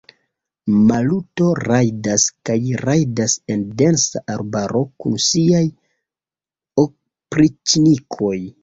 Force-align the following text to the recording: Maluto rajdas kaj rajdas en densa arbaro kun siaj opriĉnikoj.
Maluto 0.91 1.49
rajdas 1.67 2.25
kaj 2.51 2.57
rajdas 2.85 3.37
en 3.57 3.67
densa 3.83 4.25
arbaro 4.39 4.85
kun 5.05 5.23
siaj 5.29 5.65
opriĉnikoj. 6.87 8.39